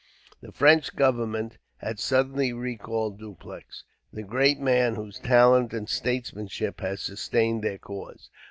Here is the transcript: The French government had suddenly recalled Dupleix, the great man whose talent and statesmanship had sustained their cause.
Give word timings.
The 0.41 0.51
French 0.51 0.95
government 0.95 1.59
had 1.77 1.99
suddenly 1.99 2.51
recalled 2.53 3.19
Dupleix, 3.19 3.83
the 4.11 4.23
great 4.23 4.59
man 4.59 4.95
whose 4.95 5.19
talent 5.19 5.73
and 5.73 5.87
statesmanship 5.87 6.81
had 6.81 6.97
sustained 6.97 7.63
their 7.63 7.77
cause. 7.77 8.31